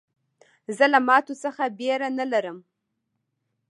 [0.77, 2.57] زه له ماتو څخه بېره نه لرم.